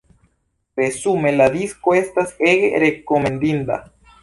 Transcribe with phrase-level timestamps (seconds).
[0.79, 3.81] Resume: la disko estas ege rekomendinda!